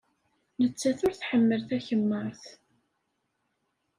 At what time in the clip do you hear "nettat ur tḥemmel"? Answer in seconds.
0.61-1.61